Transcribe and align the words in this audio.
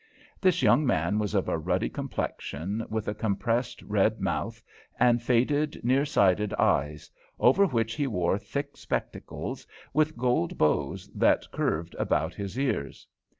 This 0.41 0.63
young 0.63 0.83
man 0.83 1.19
was 1.19 1.35
of 1.35 1.47
a 1.47 1.59
ruddy 1.59 1.87
complexion, 1.87 2.83
with 2.89 3.07
a 3.07 3.13
compressed, 3.13 3.83
red 3.83 4.19
mouth, 4.19 4.63
and 4.99 5.21
faded, 5.21 5.79
near 5.83 6.05
sighted 6.05 6.55
eyes, 6.55 7.11
over 7.39 7.67
which 7.67 7.93
he 7.93 8.07
wore 8.07 8.39
thick 8.39 8.77
spectacles, 8.77 9.67
with 9.93 10.17
gold 10.17 10.57
bows 10.57 11.07
that 11.13 11.51
curved 11.51 11.93
about 11.99 12.33
his 12.33 12.57
ears. 12.57 13.05